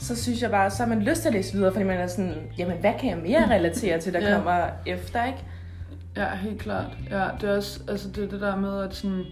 så 0.00 0.16
synes 0.22 0.42
jeg 0.42 0.50
bare, 0.50 0.70
så 0.70 0.82
har 0.82 0.88
man 0.88 1.02
lyst 1.02 1.20
til 1.20 1.28
at 1.28 1.34
læse 1.34 1.52
videre, 1.52 1.72
fordi 1.72 1.84
man 1.84 1.98
er 1.98 2.06
sådan, 2.06 2.34
jamen 2.58 2.76
hvad 2.80 2.92
kan 3.00 3.10
jeg 3.10 3.18
mere 3.18 3.50
relatere 3.50 4.00
til, 4.00 4.12
der 4.12 4.28
Ja. 4.28 4.34
kommer 4.36 4.66
efter, 4.86 5.24
ikke? 5.26 5.38
Ja, 6.16 6.36
helt 6.36 6.60
klart. 6.60 6.86
Ja, 7.10 7.24
det 7.40 7.48
er 7.50 7.56
også 7.56 7.80
altså 7.88 8.08
det, 8.08 8.24
er 8.24 8.28
det 8.28 8.40
der 8.40 8.56
med, 8.56 8.82
at, 8.82 8.94
sådan, 8.94 9.24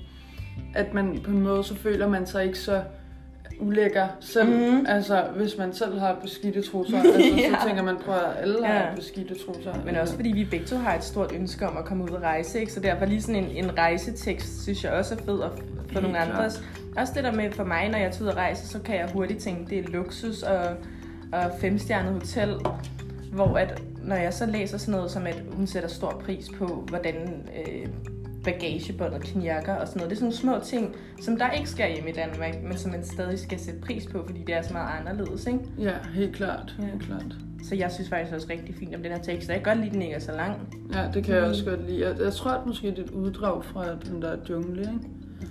at 0.74 0.94
man 0.94 1.20
på 1.24 1.30
en 1.30 1.40
måde, 1.40 1.64
så 1.64 1.76
føler 1.76 2.08
man 2.08 2.26
sig 2.26 2.44
ikke 2.44 2.58
så 2.58 2.82
ulækker 3.60 4.08
selv. 4.20 4.48
Mhm. 4.48 4.86
Altså, 4.88 5.24
hvis 5.36 5.58
man 5.58 5.72
selv 5.74 5.98
har 5.98 6.18
beskidte 6.22 6.62
trusser, 6.62 6.98
altså, 6.98 7.20
Ja. 7.38 7.50
så 7.60 7.66
tænker 7.66 7.82
man, 7.82 7.96
prøv 8.04 8.14
at 8.14 8.42
alle 8.42 8.58
Ja. 8.66 8.66
har 8.72 8.96
beskidte 8.96 9.34
trusser. 9.46 9.74
Men 9.84 9.96
også 9.96 10.14
fordi 10.14 10.32
vi 10.32 10.44
begge 10.44 10.66
to 10.66 10.76
har 10.76 10.94
et 10.94 11.04
stort 11.04 11.32
ønske 11.32 11.68
om 11.68 11.76
at 11.76 11.84
komme 11.84 12.04
ud 12.04 12.08
og 12.10 12.22
rejse, 12.22 12.60
ikke? 12.60 12.72
Så 12.72 12.80
derfor 12.80 13.04
lige 13.06 13.22
sådan 13.22 13.44
en, 13.44 13.64
en 13.64 13.78
rejsetekst, 13.78 14.62
synes 14.62 14.84
jeg 14.84 14.92
også 14.92 15.14
er 15.14 15.18
fed 15.18 15.42
at 15.42 15.50
få 15.92 16.00
nogle 16.00 16.18
andres. 16.18 16.62
Også 16.96 17.12
det 17.16 17.24
der 17.24 17.32
med 17.32 17.50
for 17.52 17.64
mig, 17.64 17.88
når 17.88 17.98
jeg 17.98 18.12
tager 18.12 18.24
ud 18.24 18.28
og 18.28 18.36
rejse, 18.36 18.68
så 18.68 18.78
kan 18.78 18.96
jeg 18.96 19.08
hurtigt 19.12 19.40
tænke, 19.40 19.70
det 19.70 19.78
er 19.78 19.88
luksus 19.88 20.42
og, 20.42 20.60
og 21.32 21.50
femstjernet 21.60 22.12
hotel. 22.12 22.54
Hvor 23.32 23.56
at, 23.56 23.82
når 24.04 24.16
jeg 24.16 24.34
så 24.34 24.46
læser 24.46 24.78
sådan 24.78 24.92
noget 24.94 25.10
som, 25.10 25.26
at 25.26 25.42
hun 25.52 25.66
sætter 25.66 25.88
stor 25.88 26.22
pris 26.24 26.48
på, 26.58 26.66
hvordan 26.88 27.44
øh, 27.58 27.86
bagagebåndet 28.44 29.20
knirker 29.22 29.74
og 29.74 29.86
sådan 29.88 29.98
noget. 30.00 30.10
Det 30.10 30.16
er 30.16 30.20
sådan 30.20 30.32
små 30.32 30.58
ting, 30.64 30.96
som 31.20 31.36
der 31.38 31.50
ikke 31.50 31.68
sker 31.70 31.86
hjemme 31.94 32.10
i 32.10 32.12
Danmark, 32.12 32.62
men 32.62 32.76
som 32.76 32.90
man 32.90 33.04
stadig 33.04 33.38
skal 33.38 33.58
sætte 33.60 33.80
pris 33.80 34.06
på, 34.06 34.22
fordi 34.26 34.40
det 34.46 34.54
er 34.54 34.62
så 34.62 34.72
meget 34.72 35.00
anderledes, 35.00 35.46
ikke? 35.46 35.58
Ja, 35.78 35.92
helt 36.14 36.36
klart. 36.36 36.74
Ja. 36.78 36.84
Helt 36.84 37.02
klart. 37.02 37.34
Så 37.64 37.74
jeg 37.74 37.92
synes 37.92 38.08
faktisk 38.10 38.34
også 38.34 38.46
rigtig 38.50 38.74
fint 38.74 38.94
om 38.94 39.02
den 39.02 39.12
her 39.12 39.18
tekst, 39.22 39.48
og 39.48 39.54
jeg 39.54 39.62
kan 39.64 39.74
godt 39.74 39.78
lide, 39.78 39.88
at 39.88 39.92
den 39.94 40.02
ikke 40.02 40.14
er 40.14 40.18
så 40.20 40.32
lang. 40.32 40.54
Ja, 40.94 41.08
det 41.14 41.24
kan 41.24 41.34
jeg 41.34 41.42
Mm. 41.44 41.50
også 41.50 41.64
godt 41.64 41.86
lide. 41.90 42.08
Jeg, 42.08 42.16
jeg 42.20 42.32
tror, 42.32 42.50
at 42.50 42.66
måske 42.66 42.90
det 42.90 42.98
er 42.98 43.02
et 43.02 43.10
uddrag 43.10 43.64
fra 43.64 43.84
den 43.94 44.22
der 44.22 44.36
jungle, 44.50 44.80
ikke? 44.80 44.92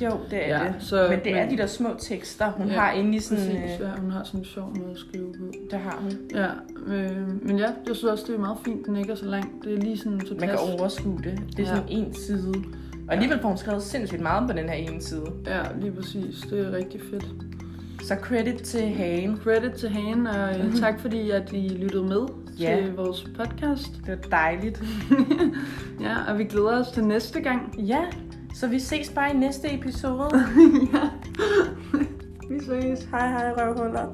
Jo, 0.02 0.12
det 0.32 0.50
er 0.50 0.58
Ja, 0.58 0.68
det. 0.68 0.76
så- 0.80 1.08
men 1.10 1.20
det 1.24 1.32
er 1.38 1.46
men- 1.46 1.52
de 1.54 1.58
der 1.58 1.66
små 1.68 1.90
tekster, 2.00 2.52
hun 2.52 2.68
Ja, 2.68 2.74
har 2.80 2.92
inde 2.92 3.16
i 3.18 3.20
sådan... 3.20 3.44
Præcis, 3.44 3.56
Øh, 3.56 3.80
ja, 3.80 3.90
hun 4.02 4.12
har 4.12 4.24
sådan 4.24 4.40
en 4.40 4.46
sjov 4.46 4.74
måde 4.78 4.92
at 4.92 4.98
skrive 4.98 5.34
på. 5.40 5.46
der 5.72 5.78
har 5.78 6.00
hun. 6.02 6.12
Ja, 6.36 6.48
øh, 6.94 7.46
men 7.48 7.58
ja, 7.60 7.64
jeg 7.66 7.96
synes 7.96 8.04
også, 8.04 8.24
det 8.28 8.36
er 8.36 8.40
meget 8.40 8.58
fint, 8.66 8.86
den 8.86 8.96
ikke 8.96 9.12
er 9.12 9.16
så 9.16 9.26
lang. 9.26 9.64
Det 9.64 9.74
er 9.74 9.78
lige 9.82 9.98
sådan 9.98 10.20
tilpas. 10.20 10.40
Man 10.40 10.50
kan 10.50 10.58
overskue 10.80 11.20
det. 11.24 11.40
Det 11.58 11.64
er 11.64 11.68
sådan 11.68 11.84
en 11.90 12.14
side. 12.14 12.54
Og 13.08 13.14
alligevel 13.14 13.40
får 13.42 13.48
hun 13.48 13.58
skrevet 13.58 13.84
sindssygt 13.84 14.22
meget 14.22 14.50
på 14.50 14.58
den 14.58 14.70
her 14.70 14.76
ene 14.76 15.02
side. 15.02 15.26
Ja, 15.48 15.62
lige 15.82 15.92
præcis. 15.92 16.42
Det 16.50 16.60
er 16.68 16.72
rigtig 16.72 17.02
fedt. 17.12 17.26
Så 18.04 18.16
credit 18.22 18.56
til 18.62 18.82
Hagen. 18.82 19.38
Credit 19.44 19.72
til 19.72 19.90
Hane, 19.90 20.30
og 20.30 20.60
øh, 20.60 20.76
tak 20.76 21.00
fordi, 21.00 21.30
at 21.30 21.54
I 21.54 21.68
lyttede 21.68 22.04
med 22.04 22.22
Ja. 22.60 22.76
til 22.76 22.94
vores 22.96 23.28
podcast. 23.38 23.92
Det 24.06 24.08
var 24.08 24.30
dejligt. 24.38 24.84
Ja, 26.02 26.16
og 26.32 26.38
vi 26.38 26.44
glæder 26.44 26.80
os 26.80 26.88
til 26.92 27.04
næste 27.06 27.42
gang. 27.42 27.76
Ja, 27.80 28.02
så 28.54 28.68
vi 28.68 28.80
ses 28.80 29.10
bare 29.10 29.34
i 29.34 29.38
næste 29.38 29.74
episode. 29.74 30.30
ja. 30.94 31.10
vi 32.50 32.60
ses. 32.60 33.08
hej 33.12 33.28
hej 33.28 33.52
røvhuller. 33.58 34.08